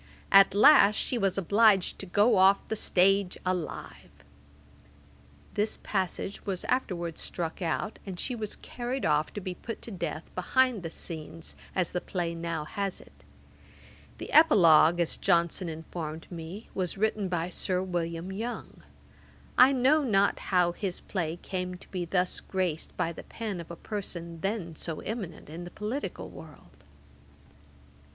At 0.31 0.55
last 0.55 0.95
she 0.95 1.19
was 1.19 1.37
obliged 1.37 1.99
to 1.99 2.07
go 2.07 2.37
off 2.37 2.69
the 2.69 2.75
stage 2.75 3.37
alive.' 3.45 4.23
This 5.53 5.77
passage 5.83 6.43
was 6.43 6.63
afterwards 6.63 7.21
struck 7.21 7.61
out, 7.61 7.99
and 8.03 8.19
she 8.19 8.33
was 8.33 8.55
carried 8.55 9.05
off 9.05 9.31
to 9.33 9.39
be 9.39 9.53
put 9.53 9.79
to 9.83 9.91
death 9.91 10.23
behind 10.33 10.81
the 10.81 10.89
scenes, 10.89 11.55
as 11.75 11.91
the 11.91 12.01
play 12.01 12.33
now 12.33 12.65
has 12.65 12.99
it. 12.99 13.13
The 14.17 14.31
Epilogue, 14.33 14.99
as 14.99 15.17
Johnson 15.17 15.69
informed 15.69 16.25
me, 16.31 16.67
was 16.73 16.97
written 16.97 17.27
by 17.27 17.49
Sir 17.49 17.83
William 17.83 18.31
Yonge. 18.31 18.81
I 19.55 19.71
know 19.71 20.01
not 20.03 20.39
how 20.49 20.71
his 20.71 20.99
play 20.99 21.37
came 21.43 21.75
to 21.75 21.87
be 21.89 22.05
thus 22.05 22.39
graced 22.39 22.97
by 22.97 23.11
the 23.11 23.21
pen 23.21 23.61
of 23.61 23.69
a 23.69 23.75
person 23.75 24.39
then 24.41 24.75
so 24.75 25.01
eminent 25.01 25.47
in 25.47 25.63
the 25.63 25.69
political 25.69 26.27
world. 26.27 26.85